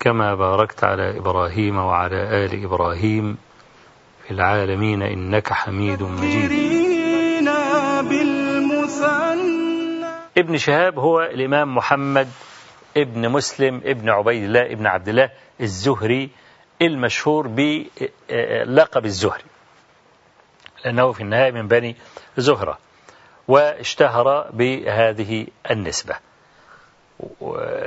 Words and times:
كما 0.00 0.34
باركت 0.34 0.84
على 0.84 1.18
إبراهيم 1.18 1.76
وعلى 1.76 2.44
آل 2.44 2.64
إبراهيم 2.64 3.38
في 4.24 4.30
العالمين 4.30 5.02
إنك 5.02 5.52
حميد 5.52 6.02
مجيد. 6.02 6.50
ابن 10.38 10.56
شهاب 10.58 10.98
هو 10.98 11.22
الإمام 11.22 11.74
محمد 11.74 12.28
ابن 12.96 13.28
مسلم 13.28 13.80
ابن 13.84 14.10
عبيد 14.10 14.44
الله 14.44 14.72
ابن 14.72 14.86
عبد 14.86 15.08
الله 15.08 15.30
الزهري 15.60 16.30
المشهور 16.82 17.46
بلقب 17.48 19.04
الزهري 19.04 19.44
لأنه 20.84 21.12
في 21.12 21.20
النهاية 21.20 21.50
من 21.50 21.68
بني 21.68 21.96
زهرة 22.36 22.78
واشتهر 23.48 24.50
بهذه 24.52 25.46
النسبة. 25.70 26.14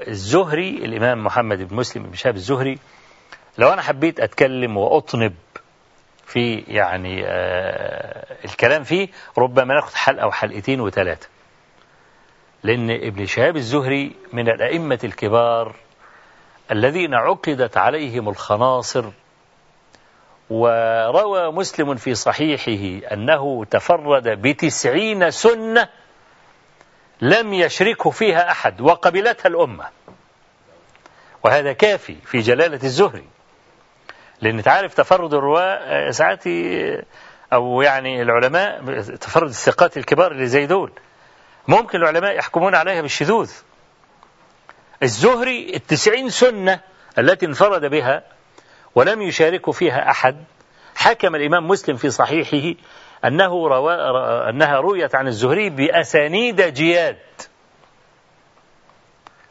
الزهري 0.08 0.70
الإمام 0.70 1.24
محمد 1.24 1.68
بن 1.68 1.76
مسلم 1.76 2.04
بن 2.04 2.14
شهاب 2.16 2.36
الزهري 2.36 2.80
لو 3.58 3.74
أنا 3.74 3.82
حبيت 3.82 4.20
أتكلم 4.20 4.78
وأطنب 4.78 5.34
في 6.26 6.56
يعني 6.68 7.26
آه 7.26 8.36
الكلام 8.46 8.84
فيه 8.84 9.08
ربما 9.38 9.74
ناخد 9.74 9.94
حلقة 9.94 10.24
أو 10.24 10.32
حلقتين 10.32 10.82
وثلاثة 10.82 11.28
لأن 12.64 12.92
ابن 12.92 13.26
شهاب 13.26 13.56
الزهري 13.56 14.16
من 14.34 14.50
الأئمة 14.50 15.00
الكبار 15.04 15.76
الذين 16.72 17.14
عقدت 17.14 17.78
عليهم 17.78 18.30
الخناصر. 18.30 19.06
وروى 20.50 21.52
مسلم 21.52 21.96
في 21.96 22.16
صحيحه 22.16 23.08
أنه 23.14 23.66
تفرد 23.66 24.28
بتسعين 24.42 25.32
سنة 25.32 25.90
لم 27.22 27.54
يشركه 27.54 28.10
فيها 28.10 28.52
أحد 28.52 28.82
وقبلتها 28.82 29.50
الأمة. 29.50 29.90
وهذا 31.44 31.74
كافي 31.74 32.16
في 32.26 32.40
جلالة 32.40 32.80
الزهري. 32.84 33.28
لأن 34.42 34.64
تعرف 34.64 34.94
تفرد 34.94 35.34
الرواة 35.34 36.12
ساعات 36.12 36.44
أو 37.54 37.82
يعني 37.82 38.22
العلماء 38.22 39.02
تفرد 39.02 39.50
الثقات 39.50 39.98
الكبار 39.98 40.32
اللي 40.32 40.48
زي 40.48 40.66
دول. 40.66 40.92
ممكن 41.68 41.98
العلماء 41.98 42.38
يحكمون 42.38 42.76
عليها 42.76 43.02
بالشذوذ. 43.02 43.52
الزهري 45.04 45.76
التسعين 45.76 46.30
سنة 46.30 46.80
التي 47.18 47.46
انفرد 47.46 47.86
بها 47.86 48.24
ولم 48.96 49.22
يشارك 49.22 49.72
فيها 49.72 50.10
أحد. 50.10 50.44
حكم 50.96 51.36
الإمام 51.36 51.68
مسلم 51.68 51.98
في 51.98 52.10
صحيحه 52.10 52.82
أنه 53.26 53.68
روا 53.68 54.50
أنها 54.50 54.80
رويت 54.80 55.16
عن 55.16 55.28
الزهري 55.28 55.70
بأسانيد 55.70 56.62
جياد. 56.62 57.18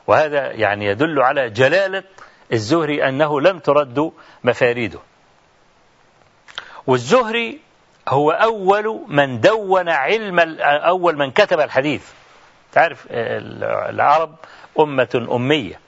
وهذا 0.07 0.53
يعني 0.53 0.87
يدل 0.87 1.23
على 1.23 1.51
جلالة 1.51 2.05
الزهري 2.53 3.09
أنه 3.09 3.41
لم 3.41 3.59
ترد 3.59 4.13
مفاريده. 4.45 4.99
والزهري 6.87 7.61
هو 8.09 8.31
أول 8.31 9.05
من 9.09 9.41
دون 9.41 9.89
علم 9.89 10.59
أول 10.61 11.17
من 11.17 11.31
كتب 11.31 11.61
الحديث. 11.61 12.13
تعرف 12.73 13.07
العرب 13.11 14.35
أمة 14.81 15.27
أمية. 15.33 15.81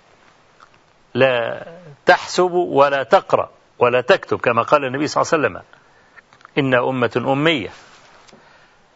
لا 1.15 1.67
تحسب 2.07 2.53
ولا 2.53 3.03
تقرأ 3.03 3.51
ولا 3.79 4.01
تكتب 4.01 4.39
كما 4.41 4.63
قال 4.63 4.85
النبي 4.85 5.07
صلى 5.07 5.23
الله 5.23 5.33
عليه 5.33 5.59
وسلم. 5.59 5.80
إن 6.59 6.75
أمة 6.75 7.25
أمية. 7.27 7.71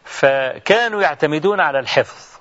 فكانوا 0.05 1.01
يعتمدون 1.01 1.59
على 1.59 1.79
الحفظ. 1.79 2.39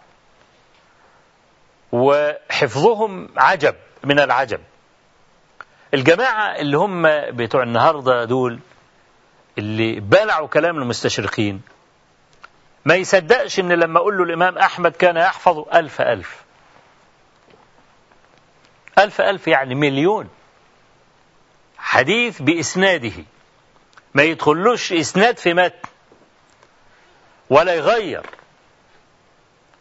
وحفظهم 1.93 3.29
عجب 3.37 3.75
من 4.05 4.19
العجب. 4.21 4.61
الجماعة 5.95 6.57
اللي 6.57 6.77
هم 6.79 7.03
بتوع 7.37 7.63
النهاردة 7.63 8.25
دول 8.25 8.59
اللي 9.59 10.01
بلعوا 10.01 10.49
كلام 10.49 10.77
المستشرقين 10.77 11.63
ما 12.85 12.95
يصدقش 12.95 13.61
إن 13.61 13.73
لما 13.73 13.99
أقول 13.99 14.19
له 14.19 14.25
الإمام 14.25 14.59
أحمد 14.59 14.93
كان 14.93 15.17
يحفظ 15.17 15.59
ألف 15.75 16.01
ألف. 16.01 16.43
ألف 18.99 19.21
ألف 19.21 19.49
يعني 19.49 19.75
مليون. 19.75 20.29
حديث 21.79 22.43
بإسناده. 22.43 23.13
ما 24.15 24.23
يدخلوش 24.23 24.93
إسناد 24.93 25.39
في 25.39 25.55
متن 25.55 25.79
ولا 27.51 27.75
يغير. 27.75 28.27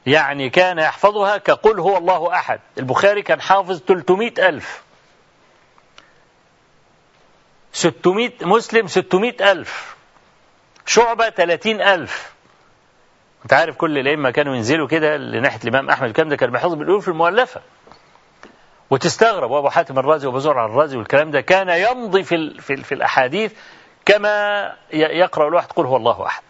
يعني 0.05 0.49
كان 0.49 0.79
يحفظها 0.79 1.37
كقل 1.37 1.79
هو 1.79 1.97
الله 1.97 2.33
أحد. 2.35 2.59
البخاري 2.77 3.21
كان 3.21 3.41
حافظ 3.41 3.79
300 3.79 4.49
ألف. 4.49 4.83
600 7.73 8.31
مسلم 8.41 8.87
600 8.87 9.51
ألف. 9.51 9.95
شعبة 10.85 11.29
30 11.29 11.81
ألف. 11.81 12.33
أنت 13.43 13.53
عارف 13.53 13.75
كل 13.77 13.97
الأئمة 13.97 14.31
كانوا 14.31 14.55
ينزلوا 14.55 14.87
كده 14.87 15.17
لناحية 15.17 15.59
الإمام 15.63 15.89
أحمد 15.89 16.07
الكلام 16.07 16.29
ده 16.29 16.35
كان 16.35 16.51
بيحفظ 16.51 16.73
بالألوف 16.73 17.09
المؤلفة. 17.09 17.61
وتستغرب 18.89 19.51
وأبو 19.51 19.69
حاتم 19.69 19.99
الرازي 19.99 20.27
وأبو 20.27 20.39
زرع 20.39 20.65
الرازي 20.65 20.97
والكلام 20.97 21.31
ده. 21.31 21.41
كان 21.41 21.69
يمضي 21.69 22.23
في, 22.23 22.61
في, 22.61 22.75
في 22.75 22.95
الأحاديث 22.95 23.53
كما 24.05 24.75
يقرأ 24.93 25.47
الواحد 25.47 25.67
قل 25.71 25.85
هو 25.85 25.97
الله 25.97 26.25
أحد 26.25 26.43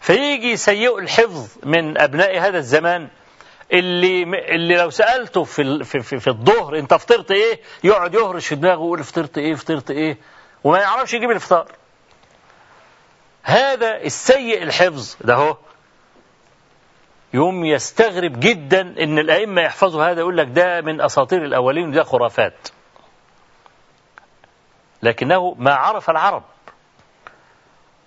فيجي 0.00 0.56
سيء 0.56 0.98
الحفظ 0.98 1.48
من 1.64 1.98
أبناء 2.00 2.38
هذا 2.38 2.58
الزمان 2.58 3.08
اللي 3.72 4.22
اللي 4.54 4.76
لو 4.76 4.90
سألته 4.90 5.44
في 5.44 5.84
في 5.84 6.00
في, 6.00 6.20
في 6.20 6.28
الظهر 6.28 6.78
أنت 6.78 6.94
فطرت 6.94 7.30
إيه؟ 7.30 7.60
يقعد 7.84 8.14
يهرش 8.14 8.46
في 8.46 8.54
دماغه 8.54 8.78
ويقول 8.78 9.04
فطرت 9.04 9.38
إيه 9.38 9.54
فطرت 9.54 9.90
إيه؟ 9.90 10.16
وما 10.64 10.78
يعرفش 10.78 11.14
يجيب 11.14 11.30
الفطار. 11.30 11.72
هذا 13.42 13.96
السيء 13.96 14.62
الحفظ 14.62 15.16
ده 15.20 15.34
هو 15.34 15.56
يوم 17.34 17.64
يستغرب 17.64 18.40
جدا 18.40 18.80
إن 18.80 19.18
الأئمة 19.18 19.62
يحفظوا 19.62 20.04
هذا 20.04 20.20
يقول 20.20 20.36
لك 20.36 20.46
ده 20.50 20.80
من 20.80 21.00
أساطير 21.00 21.44
الأولين 21.44 21.88
وده 21.88 22.02
خرافات. 22.02 22.68
لكنه 25.02 25.54
ما 25.58 25.74
عرف 25.74 26.10
العرب 26.10 26.42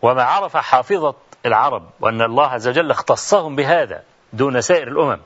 وما 0.01 0.23
عرف 0.23 0.57
حافظة 0.57 1.15
العرب 1.45 1.89
وأن 1.99 2.21
الله 2.21 2.47
عز 2.47 2.67
وجل 2.67 2.91
اختصهم 2.91 3.55
بهذا 3.55 4.03
دون 4.33 4.61
سائر 4.61 4.87
الأمم. 4.87 5.19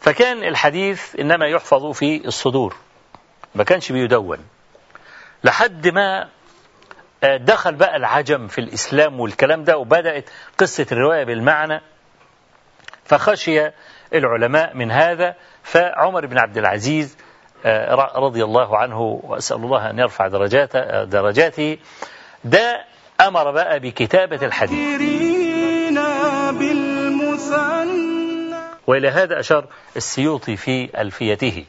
فكان 0.00 0.44
الحديث 0.44 1.16
إنما 1.20 1.46
يحفظ 1.46 1.90
في 1.92 2.26
الصدور 2.26 2.76
ما 3.54 3.64
كانش 3.64 3.92
بيدون. 3.92 4.38
لحد 5.44 5.88
ما 5.88 6.28
دخل 7.22 7.74
بقى 7.74 7.96
العجم 7.96 8.46
في 8.48 8.60
الإسلام 8.60 9.20
والكلام 9.20 9.64
ده 9.64 9.78
وبدأت 9.78 10.30
قصة 10.58 10.86
الرواية 10.92 11.24
بالمعنى 11.24 11.80
فخشي 13.04 13.70
العلماء 14.14 14.76
من 14.76 14.90
هذا 14.90 15.34
فعمر 15.62 16.26
بن 16.26 16.38
عبد 16.38 16.58
العزيز 16.58 17.16
رضي 18.16 18.44
الله 18.44 18.78
عنه 18.78 19.00
وأسأل 19.00 19.56
الله 19.56 19.90
أن 19.90 19.98
يرفع 19.98 20.28
درجاته, 20.28 21.04
درجاته. 21.04 21.78
ده 22.44 22.84
أمر 23.20 23.50
بقى 23.50 23.80
بكتابة 23.80 24.46
الحديث. 24.46 25.00
وإلى 28.86 29.08
هذا 29.08 29.40
أشار 29.40 29.64
السيوطي 29.96 30.56
في 30.56 31.00
ألفيته. 31.00 31.64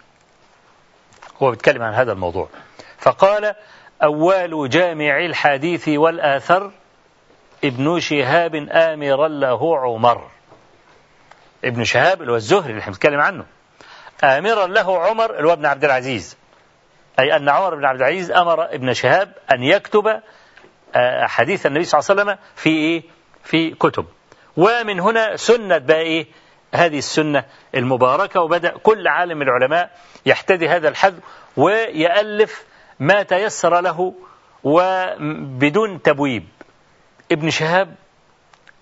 هو 1.41 1.49
بيتكلم 1.49 1.81
عن 1.81 1.93
هذا 1.93 2.11
الموضوع. 2.11 2.49
فقال 2.97 3.55
أول 4.03 4.69
جامع 4.69 5.25
الحديث 5.25 5.87
والآثر 5.87 6.71
ابن 7.63 7.99
شهاب 7.99 8.55
آمرا 8.71 9.27
له 9.27 9.77
عمر. 9.77 10.27
ابن 11.65 11.83
شهاب 11.83 12.21
اللي 12.21 12.31
هو 12.31 12.35
الزهري 12.35 12.69
اللي 12.69 12.79
إحنا 12.79 12.91
بنتكلم 12.93 13.19
عنه. 13.19 13.45
آمرا 14.23 14.67
له 14.67 14.99
عمر 14.99 15.37
اللي 15.37 15.47
هو 15.47 15.53
ابن 15.53 15.65
عبد 15.65 15.85
العزيز. 15.85 16.37
أي 17.19 17.35
أن 17.35 17.49
عمر 17.49 17.75
بن 17.75 17.85
عبد 17.85 17.99
العزيز 18.01 18.31
أمر 18.31 18.65
ابن 18.65 18.93
شهاب 18.93 19.33
أن 19.53 19.63
يكتب 19.63 20.21
آه، 20.95 21.25
حديث 21.25 21.65
النبي 21.65 21.83
صلى 21.83 21.99
الله 21.99 22.09
عليه 22.11 22.21
وسلم 22.21 22.37
في 22.55 22.69
إيه؟ 22.69 23.03
في 23.43 23.71
كتب. 23.71 24.05
ومن 24.57 24.99
هنا 24.99 25.35
سنة 25.35 25.77
بقى 25.77 26.01
إيه؟ 26.01 26.27
هذه 26.75 26.97
السنة 26.97 27.43
المباركة 27.75 28.41
وبدأ 28.41 28.77
كل 28.83 29.07
عالم 29.07 29.37
من 29.37 29.47
العلماء 29.47 29.89
يحتدي 30.25 30.69
هذا 30.69 30.89
الحد 30.89 31.19
ويألف 31.57 32.63
ما 32.99 33.23
تيسر 33.23 33.81
له 33.81 34.13
وبدون 34.63 36.01
تبويب. 36.01 36.47
ابن 37.31 37.49
شهاب 37.49 37.95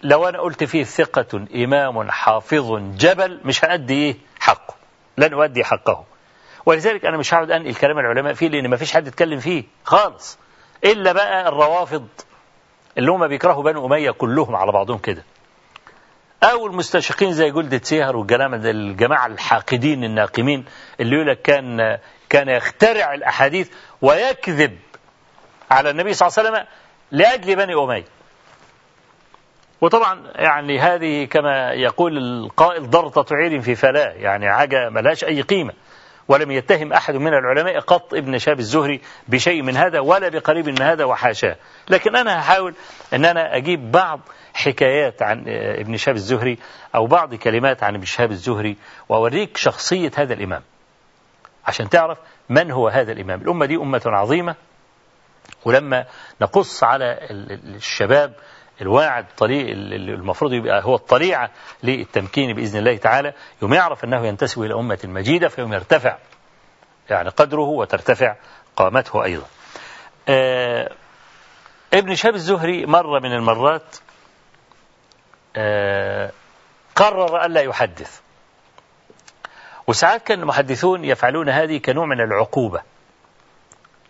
لو 0.04 0.28
أنا 0.30 0.40
قلت 0.40 0.64
فيه 0.64 0.84
ثقة 0.84 1.46
إمام 1.56 2.12
حافظ 2.12 2.80
جبل 2.98 3.40
مش 3.46 3.66
هأدي 3.66 3.94
إيه؟ 3.94 4.16
حقه. 4.40 4.77
لن 5.18 5.34
أؤدي 5.34 5.64
حقه. 5.64 6.06
ولذلك 6.66 7.06
أنا 7.06 7.18
مش 7.18 7.34
هقعد 7.34 7.52
أنقل 7.52 7.76
كلام 7.76 8.00
العلماء 8.00 8.34
فيه 8.34 8.48
لأن 8.48 8.68
ما 8.70 8.78
فيش 8.78 8.94
حد 8.94 9.08
يتكلم 9.08 9.40
فيه 9.40 9.64
خالص. 9.84 10.38
إلا 10.84 11.12
بقى 11.12 11.48
الروافض 11.50 12.08
اللي 12.98 13.12
هم 13.12 13.28
بيكرهوا 13.28 13.64
بنو 13.64 13.86
أمية 13.88 14.12
كلهم 14.12 14.56
على 14.56 14.72
بعضهم 14.72 14.98
كده. 14.98 15.24
أو 16.44 16.68
المستشرقين 16.68 17.34
زي 17.34 17.52
جلدة 17.52 17.82
سيهر 17.84 18.16
والجماعة 18.18 19.26
الحاقدين 19.26 20.04
الناقمين 20.04 20.66
اللي 21.00 21.16
يقول 21.16 21.28
لك 21.28 21.42
كان 21.42 21.98
كان 22.30 22.50
يخترع 22.50 23.14
الأحاديث 23.14 23.70
ويكذب 24.02 24.78
على 25.72 25.90
النبي 25.90 26.14
صلى 26.14 26.28
الله 26.28 26.40
عليه 26.40 26.50
وسلم 26.50 26.68
لأجل 27.12 27.56
بني 27.56 27.74
أمية. 27.74 28.06
وطبعا 29.82 30.24
يعني 30.36 30.80
هذه 30.80 31.26
كما 31.26 31.72
يقول 31.74 32.18
القائل 32.18 32.90
ضرطة 32.90 33.36
عير 33.36 33.62
في 33.62 33.76
فلاة 33.76 34.14
يعني 34.14 34.54
حاجة 34.54 34.90
ملهاش 34.90 35.24
أي 35.24 35.42
قيمة. 35.42 35.74
ولم 36.28 36.52
يتهم 36.52 36.94
أحد 36.94 37.16
من 37.16 37.28
العلماء 37.28 37.80
قط 37.80 38.14
ابن 38.14 38.38
شاب 38.38 38.60
الزهري 38.60 39.02
بشيء 39.28 39.62
من 39.64 39.78
هذا 39.78 40.00
ولا 40.00 40.30
بقريب 40.30 40.70
من 40.70 40.82
هذا 40.82 41.06
وحاشاه. 41.06 41.56
لكن 41.90 42.16
أنا 42.16 42.40
هحاول 42.40 42.74
أن 43.14 43.26
أنا 43.26 43.56
أجيب 43.58 43.92
بعض 43.92 44.20
حكايات 44.54 45.22
عن 45.22 45.44
ابن 45.80 45.98
شاب 45.98 46.16
الزهري 46.16 46.58
أو 46.96 47.08
بعض 47.08 47.36
كلمات 47.36 47.84
عن 47.84 47.96
ابن 47.96 48.06
شاب 48.06 48.32
الزهري 48.32 48.78
وأوريك 49.10 49.58
شخصية 49.58 50.12
هذا 50.16 50.34
الإمام. 50.34 50.62
عشان 51.66 51.90
تعرف 51.90 52.18
من 52.50 52.72
هو 52.72 52.88
هذا 52.88 53.12
الإمام. 53.12 53.42
الأمة 53.42 53.66
دي 53.66 53.76
أمة 53.76 54.02
عظيمة. 54.06 54.56
ولما 55.66 56.06
نقص 56.42 56.84
على 56.84 57.20
الشباب 57.76 58.34
الواعد 58.82 59.26
طريق 59.38 59.68
المفروض 59.70 60.54
يبقى 60.54 60.84
هو 60.84 60.96
الطليعة 60.96 61.52
للتمكين 61.84 62.54
بإذن 62.54 62.80
الله 62.80 62.98
تعالى. 62.98 63.34
يوم 63.62 63.74
يعرف 63.74 64.04
أنه 64.04 64.28
ينتسب 64.28 64.62
إلى 64.62 64.74
أمة 64.74 65.00
مجيدة 65.04 65.48
فيوم 65.48 65.74
يرتفع 65.74 66.18
يعني 67.10 67.30
قدره 67.30 67.62
وترتفع 67.68 68.36
قامته 68.76 69.24
أيضا. 69.24 69.46
آه 70.30 70.92
ابن 71.94 72.16
شهاب 72.16 72.36
الزهري 72.36 72.86
مرة 72.86 73.20
من 73.20 73.32
المرات 73.32 73.96
آه 75.56 76.32
قرر 76.96 77.46
ألا 77.46 77.62
يحدث. 77.62 78.20
وساعات 79.88 80.24
كان 80.24 80.40
المحدثون 80.40 81.06
يفعلون 81.06 81.50
هذه 81.50 81.78
كنوع 81.78 82.06
من 82.06 82.22
العقوبة 82.22 82.82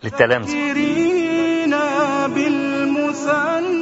للتلامذة. 0.04 0.52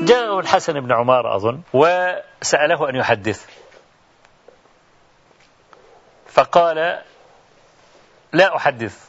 جاءه 0.06 0.40
الحسن 0.40 0.80
بن 0.80 0.92
عمار 0.92 1.36
أظن 1.36 1.60
وسأله 1.72 2.88
أن 2.88 2.96
يحدث. 2.96 3.46
فقال 6.28 7.02
لا 8.32 8.56
أحدث. 8.56 9.06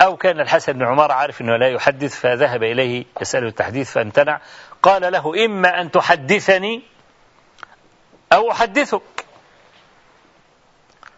أو 0.00 0.16
كان 0.16 0.40
الحسن 0.40 0.72
بن 0.72 0.86
عمار 0.86 1.12
عارف 1.12 1.40
أنه 1.40 1.56
لا 1.56 1.68
يحدث 1.68 2.20
فذهب 2.20 2.62
إليه 2.62 3.04
يسأله 3.20 3.48
التحديث 3.48 3.92
فامتنع. 3.92 4.40
قال 4.82 5.12
له 5.12 5.44
إما 5.44 5.80
أن 5.80 5.90
تحدثني 5.90 6.82
أو 8.32 8.50
أحدثك. 8.50 9.02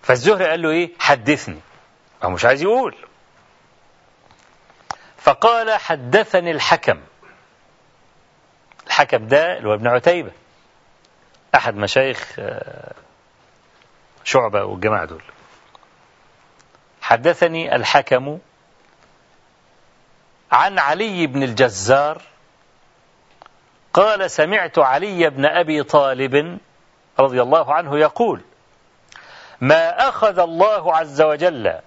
فالزهري 0.03 0.47
قال 0.47 0.63
له 0.63 0.71
إيه؟ 0.71 0.93
حدثني. 0.99 1.61
هو 2.23 2.31
مش 2.31 2.45
عايز 2.45 2.63
يقول. 2.63 2.97
فقال 5.19 5.71
حدثني 5.71 6.51
الحكم. 6.51 7.01
الحكم 8.95 9.27
ده 9.27 9.59
اللي 9.59 9.69
هو 9.69 9.75
ابن 9.75 9.87
عتيبة. 9.87 10.31
أحد 11.55 11.75
مشايخ 11.77 12.33
آه، 12.39 12.93
شعبة 14.25 14.65
والجماعة 14.65 15.05
دول. 15.05 15.23
حدثني 17.03 17.77
الحكم 17.77 18.39
عن 20.53 20.79
علي 20.79 21.27
بن 21.27 21.43
الجزار 21.43 22.23
قال 23.93 24.31
سمعت 24.31 24.79
علي 24.79 25.31
بن 25.31 25.45
أبي 25.47 25.83
طالب 25.83 26.59
رضي 27.19 27.43
الله 27.43 27.75
عنه 27.75 27.99
يقول 27.99 28.41
ما 29.61 30.09
أخذ 30.09 30.39
الله 30.39 30.97
عز 30.97 31.23
وجل 31.23 31.81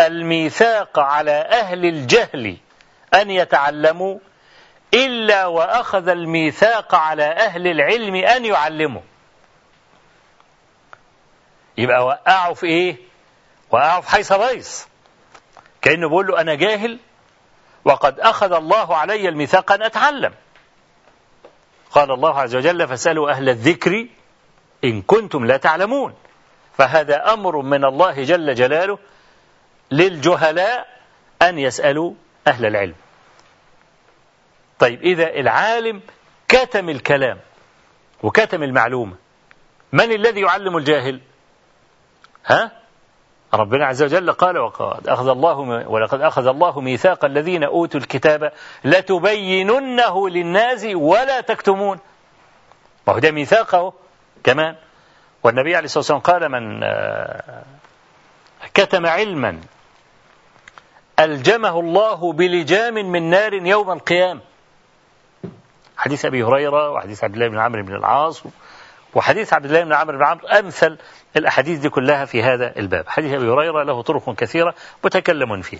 الميثاق 0.00 0.98
على 0.98 1.30
أهل 1.32 1.84
الجهل 1.86 2.56
أن 3.14 3.30
يتعلموا 3.30 4.18
إلا 4.94 5.46
وأخذ 5.46 6.08
الميثاق 6.08 6.94
على 6.94 7.24
أهل 7.24 7.66
العلم 7.66 8.14
أن 8.14 8.44
يعلموا 8.44 9.02
يبقى 11.78 12.06
وقعوا 12.06 12.54
في 12.54 12.66
إيه؟ 12.66 12.96
وقعوا 13.70 14.00
في 14.00 14.10
حيث 14.10 14.32
بيص 14.32 14.88
كأنه 15.82 16.08
بيقول 16.08 16.26
له 16.26 16.40
أنا 16.40 16.54
جاهل 16.54 16.98
وقد 17.84 18.20
أخذ 18.20 18.52
الله 18.52 18.96
علي 18.96 19.28
الميثاق 19.28 19.72
أن 19.72 19.82
أتعلم. 19.82 20.32
قال 21.90 22.10
الله 22.10 22.40
عز 22.40 22.56
وجل 22.56 22.88
فاسألوا 22.88 23.30
أهل 23.30 23.48
الذكر 23.48 24.06
إن 24.84 25.02
كنتم 25.02 25.46
لا 25.46 25.56
تعلمون. 25.56 26.14
فهذا 26.78 27.32
أمر 27.32 27.62
من 27.62 27.84
الله 27.84 28.22
جل 28.22 28.54
جلاله 28.54 28.98
للجهلاء 29.90 30.86
أن 31.42 31.58
يسألوا 31.58 32.14
أهل 32.46 32.66
العلم. 32.66 32.94
طيب 34.78 35.02
إذا 35.02 35.28
العالم 35.28 36.00
كتم 36.48 36.88
الكلام 36.88 37.38
وكتم 38.22 38.62
المعلومة 38.62 39.16
من 39.92 40.12
الذي 40.12 40.40
يعلم 40.40 40.76
الجاهل؟ 40.76 41.20
ها؟ 42.46 42.72
ربنا 43.54 43.86
عز 43.86 44.02
وجل 44.02 44.32
قال 44.32 44.58
وقد 44.58 45.08
أخذ 45.08 45.28
الله 45.28 45.58
ولقد 45.88 46.20
أخذ 46.20 46.46
الله 46.46 46.80
ميثاق 46.80 47.24
الذين 47.24 47.64
أوتوا 47.64 48.00
الكتاب 48.00 48.52
لتبيننه 48.84 50.28
للناس 50.28 50.84
ولا 50.94 51.40
تكتمون. 51.40 51.98
ما 53.06 53.14
هو 53.14 53.18
ده 53.18 53.30
ميثاقه 53.30 53.92
كمان. 54.44 54.76
والنبي 55.42 55.76
عليه 55.76 55.84
الصلاة 55.84 55.98
والسلام 55.98 56.20
قال 56.20 56.48
من 56.48 56.82
آه، 56.82 57.62
كتم 58.74 59.06
علما 59.06 59.60
ألجمه 61.20 61.80
الله 61.80 62.32
بلجام 62.32 62.94
من 62.94 63.30
نار 63.30 63.54
يوم 63.54 63.90
القيامة. 63.90 64.40
حديث 65.98 66.24
أبي 66.24 66.42
هريرة 66.42 66.90
وحديث 66.90 67.24
عبد 67.24 67.34
الله 67.34 67.48
بن 67.48 67.58
عمرو 67.58 67.82
بن 67.82 67.94
العاص 67.94 68.42
وحديث 69.14 69.52
عبد 69.52 69.64
الله 69.64 69.84
بن 69.84 69.92
عمرو 69.92 70.18
بن 70.18 70.24
عمرو 70.24 70.48
أمثل 70.48 70.98
الأحاديث 71.36 71.78
دي 71.78 71.88
كلها 71.88 72.24
في 72.24 72.42
هذا 72.42 72.76
الباب. 72.76 73.08
حديث 73.08 73.32
أبي 73.32 73.50
هريرة 73.50 73.82
له 73.82 74.02
طرق 74.02 74.34
كثيرة 74.34 74.74
متكلم 75.04 75.62
فيه. 75.62 75.78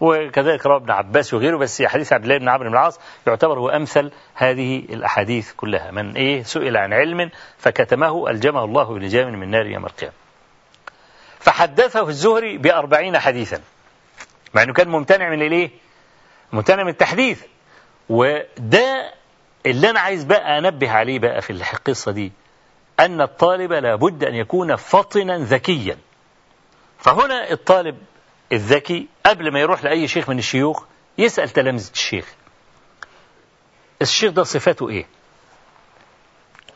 وكذلك 0.00 0.66
رواه 0.66 0.76
ابن 0.76 0.90
عباس 0.90 1.34
وغيره 1.34 1.56
بس 1.56 1.82
حديث 1.82 2.12
عبد 2.12 2.24
الله 2.24 2.38
بن 2.38 2.48
عمرو 2.48 2.68
بن 2.68 2.72
العاص 2.72 3.00
يعتبر 3.26 3.58
هو 3.58 3.68
أمثل 3.68 4.10
هذه 4.34 4.78
الأحاديث 4.78 5.52
كلها. 5.52 5.90
من 5.90 6.16
إيه؟ 6.16 6.42
سئل 6.42 6.76
عن 6.76 6.92
علم 6.92 7.30
فكتمه 7.58 8.30
ألجمه 8.30 8.64
الله 8.64 8.94
بلجام 8.94 9.40
من 9.40 9.50
نار 9.50 9.66
يوم 9.66 9.86
القيامة. 9.86 10.14
فحدثه 11.38 12.08
الزهري 12.08 12.58
بأربعين 12.58 13.18
حديثا. 13.18 13.60
مع 14.54 14.62
أنه 14.62 14.72
كان 14.72 14.88
ممتنع 14.88 15.30
من 15.30 15.42
الإيه 15.42 15.70
ممتنع 16.52 16.82
من 16.82 16.90
التحديث. 16.90 17.42
وده 18.08 19.14
اللي 19.66 19.90
أنا 19.90 20.00
عايز 20.00 20.24
بقى 20.24 20.58
أنبه 20.58 20.90
عليه 20.90 21.18
بقى 21.18 21.42
في 21.42 21.50
القصة 21.50 22.12
دي 22.12 22.32
أن 23.00 23.20
الطالب 23.20 23.72
لابد 23.72 24.24
أن 24.24 24.34
يكون 24.34 24.76
فطنا 24.76 25.38
ذكيا. 25.38 25.98
فهنا 26.98 27.50
الطالب 27.50 27.98
الذكي 28.52 29.08
قبل 29.26 29.52
ما 29.52 29.60
يروح 29.60 29.84
لأي 29.84 30.08
شيخ 30.08 30.28
من 30.30 30.38
الشيوخ 30.38 30.84
يسأل 31.18 31.48
تلامذة 31.50 31.90
الشيخ. 31.92 32.34
الشيخ 34.02 34.32
ده 34.32 34.42
صفاته 34.42 34.88
إيه؟ 34.88 35.06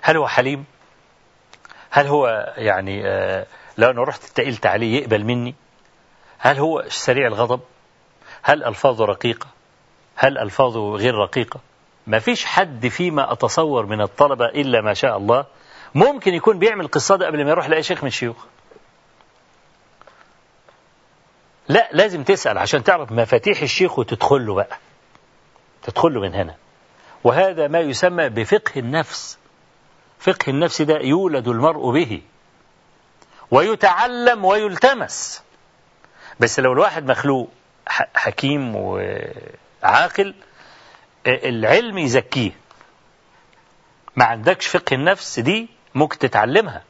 هل 0.02 0.16
هو 0.16 0.28
حليم؟ 0.28 0.64
هل 1.90 2.06
هو 2.06 2.54
يعني 2.56 3.06
آه 3.06 3.46
لو 3.78 3.90
أنا 3.90 4.02
رحت 4.04 4.24
اتقلت 4.24 4.66
عليه 4.66 5.00
يقبل 5.00 5.24
مني؟ 5.24 5.54
هل 6.38 6.58
هو 6.58 6.84
سريع 6.88 7.26
الغضب؟ 7.26 7.60
هل 8.42 8.64
ألفاظه 8.64 9.04
رقيقة؟ 9.04 9.46
هل 10.16 10.38
ألفاظه 10.38 10.96
غير 10.96 11.14
رقيقة؟ 11.14 11.60
ما 12.08 12.18
فيش 12.18 12.44
حد 12.44 12.86
فيما 12.88 13.32
أتصور 13.32 13.86
من 13.86 14.00
الطلبة 14.00 14.44
إلا 14.46 14.80
ما 14.80 14.94
شاء 14.94 15.16
الله 15.16 15.44
ممكن 15.94 16.34
يكون 16.34 16.58
بيعمل 16.58 16.84
القصة 16.84 17.16
ده 17.16 17.26
قبل 17.26 17.44
ما 17.44 17.50
يروح 17.50 17.68
لأي 17.68 17.82
شيخ 17.82 18.02
من 18.02 18.08
الشيوخ. 18.08 18.36
لا 21.68 21.88
لازم 21.92 22.22
تسأل 22.22 22.58
عشان 22.58 22.84
تعرف 22.84 23.12
مفاتيح 23.12 23.62
الشيخ 23.62 23.98
وتدخل 23.98 24.46
له 24.46 24.54
بقى. 24.54 24.78
تدخل 25.82 26.14
له 26.14 26.20
من 26.20 26.34
هنا. 26.34 26.54
وهذا 27.24 27.68
ما 27.68 27.80
يسمى 27.80 28.28
بفقه 28.28 28.72
النفس. 28.80 29.38
فقه 30.18 30.50
النفس 30.50 30.82
ده 30.82 30.98
يولد 31.00 31.48
المرء 31.48 31.90
به. 31.92 32.22
ويتعلم 33.50 34.44
ويلتمس. 34.44 35.42
بس 36.40 36.60
لو 36.60 36.72
الواحد 36.72 37.06
مخلوق 37.10 37.50
حكيم 38.14 38.76
وعاقل 38.76 40.34
العلم 41.28 41.98
يزكيه. 41.98 42.50
ما 44.16 44.24
عندكش 44.24 44.66
فقه 44.66 44.94
النفس 44.94 45.40
دي 45.40 45.68
ممكن 45.94 46.18
تتعلمها. 46.18 46.82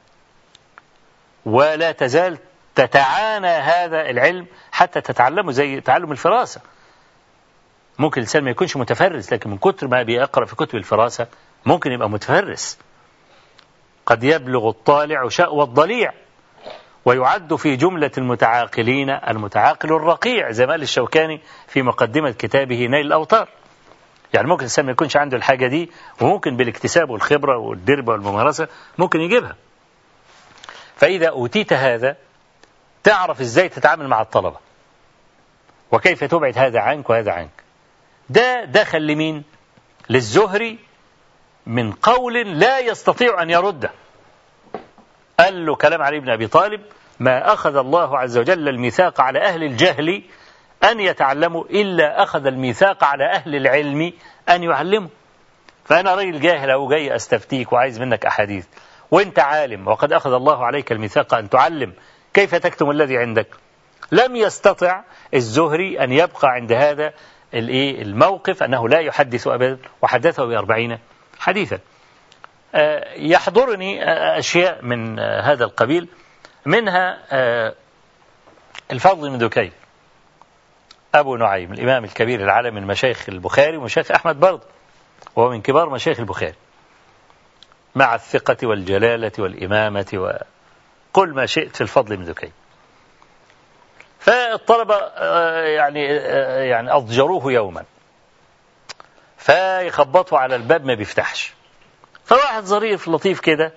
ولا 1.45 1.93
تزال 1.93 2.39
تتعانى 2.75 3.47
هذا 3.47 4.11
العلم 4.11 4.47
حتى 4.73 5.01
تتعلمه 5.01 5.53
زي 5.53 5.81
تعلم 5.81 6.13
الفراسة. 6.13 6.61
ممكن 7.99 8.21
الإنسان 8.21 8.45
ما 8.45 8.51
يكونش 8.51 8.77
متفرس 8.77 9.33
لكن 9.33 9.51
من 9.51 9.59
كتر 9.59 9.89
ما 9.89 10.03
بيقرأ 10.03 10.45
في 10.45 10.57
كتب 10.57 10.75
الفراسة 10.77 11.27
ممكن 11.67 11.93
يبقى 11.93 12.11
متفرس. 12.11 12.79
قد 14.07 14.25
يبلغ 14.25 14.69
الطالع 14.69 15.29
شأوى 15.29 15.63
الضليع 15.63 16.13
ويعد 17.05 17.55
في 17.55 17.77
جملة 17.77 18.11
المتعاقلين 18.19 19.11
المتعاقل 19.11 19.93
الرقيع 19.93 20.51
زي 20.51 20.67
ما 20.67 20.73
قال 20.73 20.83
الشوكاني 20.83 21.41
في 21.67 21.83
مقدمة 21.83 22.31
كتابه 22.31 22.87
نيل 22.87 23.07
الأوطار 23.07 23.49
يعني 24.35 24.49
ممكن 24.49 24.59
الإنسان 24.61 24.85
ما 24.87 24.93
يكونش 24.93 25.17
عنده 25.17 25.37
الحاجة 25.37 25.67
دي 25.67 25.91
وممكن 26.21 26.57
بالاكتساب 26.57 27.11
والخبرة 27.11 27.59
والدربة 27.59 28.13
والممارسة 28.13 28.69
ممكن 28.99 29.21
يجيبها. 29.21 29.57
فإذا 30.97 31.29
أوتيت 31.29 31.73
هذا 31.73 32.17
تعرف 33.05 33.41
إزاي 33.41 33.69
تتعامل 33.69 34.09
مع 34.09 34.21
الطلبة؟ 34.21 34.57
وكيف 35.93 36.25
تبعد 36.25 36.59
هذا 36.59 36.81
عنك 36.81 37.11
وهذا 37.11 37.33
عنك؟ 37.33 37.63
ده 38.31 38.65
دخل 38.65 39.07
لمين؟ 39.07 39.45
للزهري 40.11 40.79
من 41.67 41.93
قول 41.93 42.59
لا 42.61 42.79
يستطيع 42.79 43.43
أن 43.43 43.51
يرده 43.51 43.91
قال 45.41 45.67
له 45.67 45.75
كلام 45.75 46.03
علي 46.03 46.21
بن 46.21 46.31
أبي 46.31 46.47
طالب 46.47 46.81
ما 47.21 47.53
أخذ 47.53 47.77
الله 47.77 48.19
عز 48.19 48.39
وجل 48.39 48.69
الميثاق 48.69 49.21
على 49.21 49.39
أهل 49.39 49.63
الجهل 49.65 50.23
أن 50.85 51.01
يتعلموا 51.01 51.65
إلا 51.65 52.23
أخذ 52.23 52.47
الميثاق 52.47 53.05
على 53.05 53.25
أهل 53.25 53.57
العلم 53.57 54.13
أن 54.49 54.63
يعلموا. 54.63 55.09
فأنا 55.85 56.15
راجل 56.15 56.41
جاهل 56.41 56.71
أو 56.71 56.89
جاي 56.89 57.17
أستفتيك 57.17 57.73
وعايز 57.73 58.01
منك 58.01 58.27
أحاديث. 58.27 58.67
وأنت 59.11 59.39
عالم 59.39 59.89
وقد 59.89 60.13
أخذ 60.13 60.33
الله 60.33 60.67
عليك 60.67 60.93
الميثاق 60.93 61.35
أن 61.35 61.49
تعلم. 61.49 61.93
كيف 62.35 62.55
تكتم 62.55 62.91
الذي 62.91 63.19
عندك؟ 63.19 63.47
لم 64.13 64.37
يستطع 64.37 65.03
الزهري 65.35 66.05
أن 66.05 66.13
يبقى 66.13 66.49
عند 66.49 66.73
هذا 66.73 67.13
الموقف 67.55 68.63
أنه 68.63 68.89
لا 68.89 68.99
يحدث 68.99 69.47
أبدا 69.47 69.79
وحدثه 70.03 70.45
بأربعين 70.45 70.99
حديثا. 71.39 71.79
آه، 72.75 73.15
يحضرني 73.15 74.05
آه، 74.05 74.39
أشياء 74.39 74.85
من 74.85 75.19
آه، 75.19 75.41
هذا 75.41 75.65
القبيل. 75.65 76.09
منها 76.67 77.19
الفضل 78.91 79.31
من 79.31 79.39
دكين 79.39 79.73
أبو 81.15 81.37
نعيم 81.37 81.73
الإمام 81.73 82.05
الكبير 82.05 82.41
العالم 82.45 82.75
من 82.75 82.87
مشايخ 82.87 83.29
البخاري 83.29 83.77
ومشايخ 83.77 84.11
أحمد 84.11 84.41
برضه 84.41 84.63
وهو 85.37 85.51
من 85.51 85.63
كبار 85.63 85.91
مشايخ 85.91 86.19
البخاري. 86.21 86.55
مع 87.95 88.15
الثقة 88.15 88.57
والجلالة 88.67 89.33
والإمامة 89.39 90.07
وقل 90.15 91.35
ما 91.35 91.47
شئت 91.47 91.77
في 91.77 91.81
الفضل 91.81 92.17
من 92.19 92.25
دكين 92.25 92.53
فالطلبة 94.19 94.97
يعني 95.65 96.05
يعني 96.69 96.93
أضجروه 96.93 97.53
يوما. 97.53 97.85
فيخبطوا 99.37 100.39
على 100.39 100.57
الباب 100.57 100.85
ما 100.85 100.95
بيفتحش. 100.95 101.53
فواحد 102.25 102.63
ظريف 102.65 103.09
لطيف 103.09 103.41
كده 103.41 103.73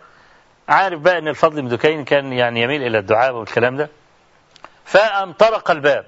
عارف 0.70 1.00
بقى 1.00 1.18
إن 1.18 1.28
الفضل 1.28 1.62
بن 1.62 1.68
دكين 1.68 2.04
كان 2.06 2.34
يعني 2.34 2.62
يميل 2.62 2.84
إلى 2.84 2.98
الدعاء 2.98 3.34
والكلام 3.36 3.78
ده. 3.78 3.90
فقام 4.86 5.32
طرق 5.34 5.72
الباب. 5.72 6.06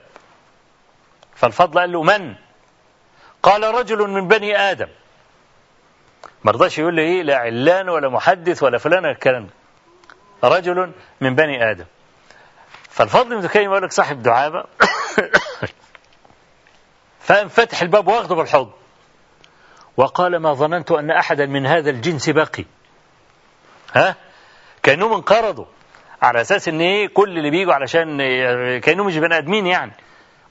فالفضل 1.35 1.79
قال 1.79 1.91
له 1.91 2.03
من؟ 2.03 2.35
قال 3.43 3.63
رجل 3.63 4.09
من 4.09 4.27
بني 4.27 4.57
آدم. 4.57 4.87
ما 6.43 6.51
رضاش 6.51 6.79
يقول 6.79 6.93
لي 6.95 7.01
إيه 7.01 7.23
لا 7.23 7.37
علان 7.37 7.89
ولا 7.89 8.09
محدث 8.09 8.63
ولا 8.63 8.77
فلان 8.77 9.05
الكلام 9.05 9.49
رجل 10.43 10.91
من 11.21 11.35
بني 11.35 11.71
آدم. 11.71 11.85
فالفضل 12.89 13.29
بن 13.29 13.41
دكين 13.41 13.61
يقول 13.61 13.83
لك 13.83 13.91
صاحب 13.91 14.23
دعابة. 14.23 14.63
فقام 17.25 17.47
فتح 17.47 17.81
الباب 17.81 18.07
واخده 18.07 18.35
بالحضن 18.35 18.71
وقال 19.97 20.37
ما 20.37 20.53
ظننت 20.53 20.91
أن 20.91 21.11
أحدا 21.11 21.45
من 21.45 21.65
هذا 21.65 21.89
الجنس 21.89 22.29
بقي 22.29 22.65
ها؟ 23.93 24.15
كأنهم 24.83 25.13
انقرضوا. 25.13 25.65
على 26.21 26.41
أساس 26.41 26.67
أن 26.67 26.81
إيه 26.81 27.07
كل 27.07 27.37
اللي 27.37 27.49
بيجوا 27.49 27.73
علشان 27.73 28.17
كأنهم 28.79 29.07
مش 29.07 29.17
بني 29.17 29.37
آدمين 29.37 29.67
يعني. 29.67 29.91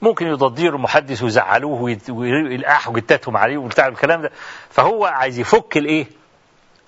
ممكن 0.03 0.27
يضجروا 0.27 0.77
المحدث 0.77 1.23
ويزعلوه 1.23 1.97
ويلقحوا 2.09 2.93
جتاتهم 2.93 3.37
عليه 3.37 3.57
وبتاع 3.57 3.87
الكلام 3.87 4.21
ده. 4.21 4.31
فهو 4.69 5.05
عايز 5.05 5.39
يفك 5.39 5.77
الإيه؟ 5.77 6.07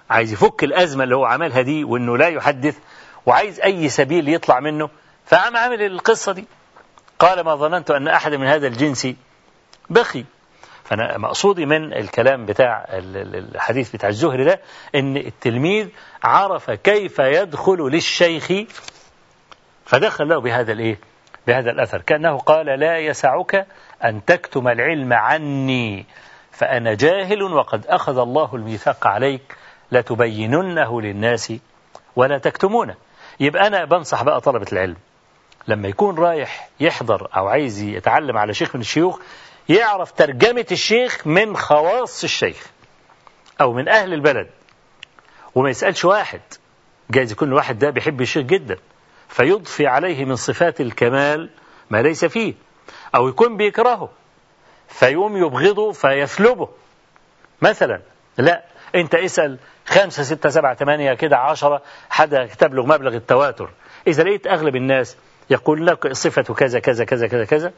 عايز 0.10 0.34
يفك 0.34 0.64
الأزمة 0.64 1.04
اللي 1.04 1.16
هو 1.16 1.26
عملها 1.26 1.62
دي 1.62 1.84
وإنه 1.84 2.18
لا 2.18 2.28
يحدث 2.28 2.78
وعايز 3.26 3.60
أي 3.60 3.90
سبيل 3.90 4.30
يطلع 4.30 4.60
منه. 4.60 4.90
فقام 5.26 5.58
عامل 5.58 5.82
القصة 5.82 6.32
دي. 6.32 6.46
قال 7.20 7.42
ما 7.42 7.56
ظننت 7.56 7.92
أن 7.92 8.08
أحد 8.08 8.34
من 8.34 8.48
هذا 8.48 8.68
الجنس 8.68 9.08
بخي. 9.90 10.26
فأنا 10.84 11.18
مقصودي 11.18 11.66
من 11.66 11.94
الكلام 11.94 12.46
بتاع 12.46 12.86
الحديث 12.90 13.92
بتاع 13.92 14.10
الزهري 14.10 14.44
ده 14.44 14.62
إن 14.96 15.18
التلميذ 15.18 15.88
عرف 16.24 16.72
كيف 16.72 17.20
يدخل 17.20 17.78
للشيخ 17.78 18.52
فدخل 19.86 20.28
له 20.28 20.40
بهذا 20.42 20.72
الإيه؟ 20.72 21.00
بهذا 21.48 21.72
الأثر. 21.72 22.02
كأنه 22.02 22.38
قال 22.38 22.66
لا 22.66 22.98
يسعك 22.98 23.68
أن 24.04 24.26
تكتم 24.26 24.68
العلم 24.68 25.14
عني 25.14 26.06
فأنا 26.52 26.94
جاهل 26.94 27.44
وقد 27.44 27.86
أخذ 27.88 28.18
الله 28.18 28.56
الميثاق 28.56 29.08
عليك 29.08 29.56
لتبيننه 29.92 31.02
للناس 31.02 31.54
ولا 32.16 32.38
تكتمونه. 32.38 32.96
يبقى 33.40 33.68
أنا 33.68 33.86
بنصح 33.86 34.24
بقى 34.24 34.42
طلبة 34.42 34.66
العلم. 34.74 34.96
لما 35.68 35.88
يكون 35.88 36.18
رايح 36.20 36.70
يحضر 36.80 37.28
أو 37.38 37.48
عايز 37.48 37.82
يتعلم 37.82 38.38
على 38.38 38.54
شيخ 38.54 38.76
من 38.76 38.82
الشيوخ 38.82 39.20
يعرف 39.70 40.12
ترجمة 40.12 40.66
الشيخ 40.72 41.28
من 41.28 41.58
خواص 41.58 42.24
الشيخ 42.24 42.68
أو 43.62 43.74
من 43.74 43.90
أهل 43.90 44.14
البلد. 44.14 44.50
وما 45.56 45.70
يسألش 45.70 46.06
واحد. 46.06 46.42
جايز 47.12 47.32
يكون 47.32 47.48
الواحد 47.48 47.80
ده 47.80 47.90
بيحب 47.90 48.22
الشيخ 48.22 48.44
جدا. 48.44 48.78
فيضفي 49.36 49.88
عليه 49.88 50.26
من 50.26 50.36
صفات 50.36 50.82
الكمال 50.82 51.50
ما 51.90 52.02
ليس 52.02 52.26
فيه 52.26 52.54
أو 53.16 53.28
يكون 53.28 53.58
بيكرهه 53.58 54.10
فيقوم 54.88 55.38
يبغضه 55.38 55.92
فيسلبه. 55.92 56.70
مثلا 57.62 58.02
لا 58.38 58.64
أنت 58.96 59.16
اسأل 59.16 59.58
خمسة 59.86 60.24
ستة 60.24 60.50
سبعة 60.50 60.76
ثمانية 60.76 61.14
كده 61.14 61.38
عشرة 61.38 61.82
حدا 62.10 62.46
تبلغ 62.46 62.86
مبلغ 62.86 63.16
التواتر. 63.16 63.70
إذا 64.08 64.24
لقيت 64.24 64.48
أغلب 64.48 64.76
الناس 64.76 65.18
يقول 65.50 65.88
لك 65.88 66.14
صفة 66.14 66.54
كذا 66.54 66.80
كذا 66.80 67.06
كذا 67.06 67.28
كذا 67.28 67.46
كذا 67.46 67.74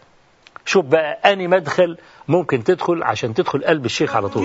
شوف 0.66 0.86
بقى 0.86 1.34
أني 1.34 1.48
مدخل 1.48 1.98
ممكن 2.28 2.64
تدخل 2.64 3.04
عشان 3.04 3.34
تدخل 3.34 3.64
قلب 3.64 3.86
الشيخ 3.86 4.16
على 4.16 4.30
طول. 4.30 4.44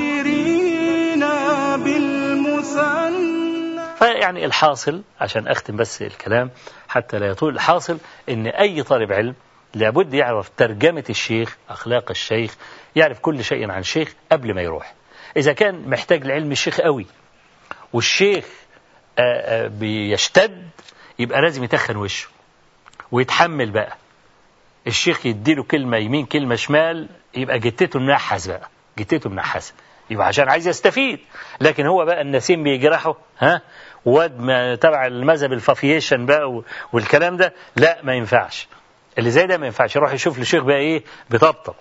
فيعني 4.03 4.45
الحاصل 4.45 5.03
عشان 5.21 5.49
أختم 5.49 5.77
بس 5.77 6.03
الكلام 6.03 6.51
حتى 6.89 7.19
لا 7.19 7.27
يطول 7.27 7.55
الحاصل 7.55 7.99
أن 8.29 8.47
أي 8.47 8.83
طالب 8.83 9.13
علم 9.13 9.35
لابد 9.75 10.15
يعرف 10.15 10.49
ترجمة 10.57 11.05
الشيخ 11.11 11.57
أخلاق 11.69 12.11
الشيخ 12.11 12.57
يعرف 12.97 13.19
كل 13.19 13.45
شيء 13.45 13.71
عن 13.71 13.79
الشيخ 13.81 14.15
قبل 14.33 14.55
ما 14.55 14.63
يروح. 14.63 14.95
إذا 15.37 15.53
كان 15.53 15.89
محتاج 15.89 16.25
لعلم 16.27 16.53
الشيخ 16.53 16.81
قوي 16.81 17.07
والشيخ 17.93 18.45
بيشتد 19.67 20.69
يبقى 21.19 21.41
لازم 21.41 21.65
يتخن 21.65 21.97
وشه 21.97 22.29
ويتحمل 23.13 23.71
بقى. 23.71 23.97
الشيخ 24.87 25.27
يديله 25.27 25.63
كلمة 25.63 25.97
يمين 25.97 26.27
كلمة 26.27 26.55
شمال 26.55 27.09
يبقى 27.35 27.59
جتته 27.59 28.01
منحس 28.01 28.47
بقى 28.47 28.69
جتته 28.99 29.31
منحس 29.31 29.75
يبقى 30.11 30.27
عشان 30.27 30.49
عايز 30.49 30.69
يستفيد. 30.69 31.19
لكن 31.61 31.87
هو 31.87 32.05
بقى 32.05 32.21
النسيم 32.21 32.63
بيجرحه 32.63 33.17
ها؟ 33.39 33.61
واد 34.05 34.41
ما 34.41 34.75
تبع 34.75 35.07
المذهب 35.07 35.53
الفافيشن 35.53 36.27
بقى 36.27 36.63
والكلام 36.93 37.37
ده 37.37 37.53
لا 37.77 37.99
ما 38.03 38.15
ينفعش. 38.15 38.69
اللي 39.19 39.31
زي 39.31 39.47
ده 39.47 39.59
ما 39.59 39.67
ينفعش. 39.67 39.97
يروح 39.97 40.13
يشوف 40.13 40.39
لشيخ 40.39 40.63
بقى 40.65 40.77
إيه؟ 40.77 41.05
بيطبطب. 41.31 41.75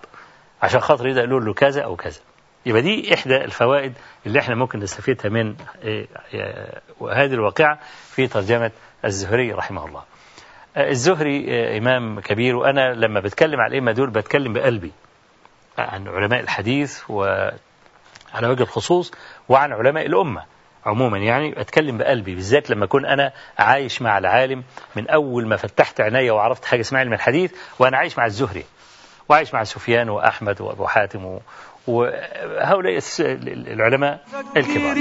عشان 0.62 0.80
خاطر 0.80 1.08
يقدر 1.08 1.30
يقول 1.30 1.46
له 1.46 1.54
كذا 1.54 1.82
أو 1.82 1.96
كذا. 1.96 2.20
يبقى 2.66 2.82
دي 2.82 3.14
إحدى 3.14 3.36
الفوائد 3.38 3.94
اللي 4.26 4.40
إحنا 4.40 4.56
ممكن 4.56 4.80
نستفيدها 4.80 5.30
من 5.32 5.56
إيه، 5.84 6.08
إيه، 6.34 6.82
هذه 7.14 7.34
الواقعة 7.34 7.80
في 8.10 8.28
ترجمة 8.28 8.72
الزهري 9.06 9.52
رحمه 9.52 9.86
الله. 9.86 10.04
الزهري 10.78 11.46
آه، 11.50 11.78
إمام 11.78 12.20
كبير 12.20 12.56
وأنا 12.56 12.94
لما 12.94 13.20
بتكلم 13.20 13.60
على 13.60 13.70
الائمه 13.70 13.92
دول 13.92 14.10
بتكلم 14.10 14.54
بقلبي. 14.54 14.92
عن 15.78 16.08
علماء 16.08 16.40
الحديث 16.40 17.04
وعلى 18.34 18.48
وجه 18.48 18.64
الخصوص 18.64 19.12
وعن 19.50 19.72
علماء 19.72 20.06
الأمة. 20.06 20.44
عموما 20.86 21.18
يعني 21.18 21.62
أتكلم 21.62 21.98
بقلبي 21.98 22.36
بالذات 22.36 22.70
لما 22.70 22.86
أكون 22.86 23.06
أنا 23.06 23.34
عايش 23.60 24.02
مع 24.02 24.18
العالم 24.18 24.64
من 24.96 25.10
أول 25.10 25.48
ما 25.48 25.56
فتحت 25.56 26.02
عيني 26.02 26.32
وعرفت 26.32 26.66
حاجة 26.66 26.82
اسمها 26.82 27.02
علم 27.02 27.14
الحديث 27.14 27.54
وأنا 27.80 27.98
عايش 27.98 28.18
مع 28.18 28.26
الزهري 28.26 28.66
وعايش 29.30 29.54
مع 29.54 29.64
سفيان 29.64 30.10
وأحمد 30.10 30.62
وأبو 30.62 30.88
حاتم. 30.88 31.40
وهؤلاء 31.88 33.00
العلماء 33.20 34.26
الكبار. 34.58 34.96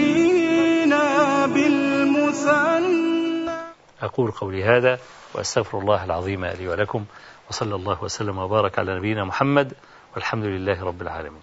أقول 4.03 4.31
قولي 4.31 4.65
هذا 4.65 4.99
وأستغفر 5.35 5.79
الله 5.79 6.05
العظيم 6.05 6.45
لي 6.45 6.69
ولكم 6.69 7.05
وصلى 7.51 7.75
الله 7.75 8.05
وسلم 8.05 8.39
وبارك 8.39 8.79
على 8.79 8.97
نبينا 8.97 9.25
محمد 9.25 9.73
والحمد 10.15 10.45
لله 10.45 10.85
رب 10.85 11.03
العالمين. 11.03 11.41